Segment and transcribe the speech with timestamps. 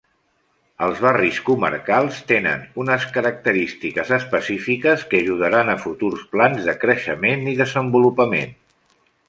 [0.85, 7.57] Els barris comarcals tenen unes característiques específiques que ajudaran a futurs plans de creixement i
[7.65, 8.61] desenvolupament.